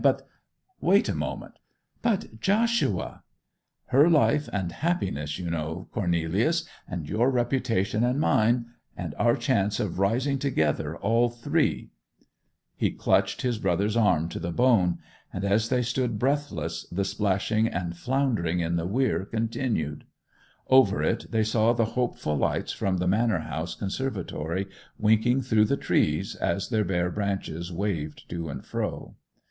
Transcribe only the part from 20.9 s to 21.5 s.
it they